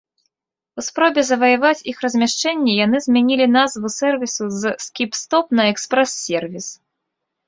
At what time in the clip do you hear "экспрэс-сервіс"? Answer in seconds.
5.73-6.67